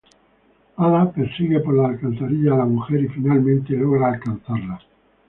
[0.77, 4.79] Ada persigue por las alcantarillas a la mujer y finalmente logra alcanzarla.